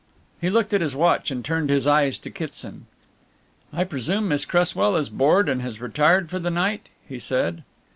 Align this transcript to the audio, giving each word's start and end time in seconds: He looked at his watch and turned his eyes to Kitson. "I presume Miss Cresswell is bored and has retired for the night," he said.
He 0.41 0.49
looked 0.49 0.73
at 0.73 0.81
his 0.81 0.95
watch 0.95 1.29
and 1.29 1.45
turned 1.45 1.69
his 1.69 1.85
eyes 1.85 2.17
to 2.17 2.31
Kitson. 2.31 2.87
"I 3.71 3.83
presume 3.83 4.27
Miss 4.27 4.45
Cresswell 4.45 4.95
is 4.95 5.09
bored 5.09 5.47
and 5.47 5.61
has 5.61 5.79
retired 5.79 6.31
for 6.31 6.39
the 6.39 6.49
night," 6.49 6.89
he 7.07 7.19
said. 7.19 7.61